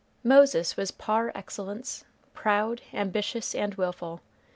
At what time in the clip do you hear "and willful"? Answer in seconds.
3.53-4.21